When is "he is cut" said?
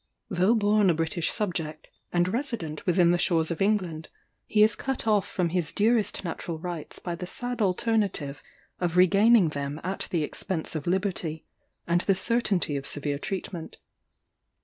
4.47-5.05